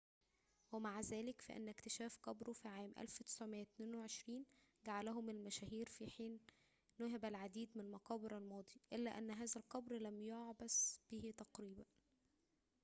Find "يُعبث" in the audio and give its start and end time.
10.21-10.97